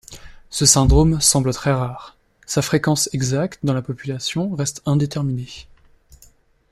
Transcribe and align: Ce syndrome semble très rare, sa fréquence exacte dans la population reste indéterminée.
Ce 0.49 0.65
syndrome 0.65 1.21
semble 1.21 1.53
très 1.53 1.71
rare, 1.71 2.17
sa 2.47 2.63
fréquence 2.63 3.07
exacte 3.13 3.63
dans 3.63 3.75
la 3.75 3.83
population 3.83 4.49
reste 4.55 4.81
indéterminée. 4.87 5.67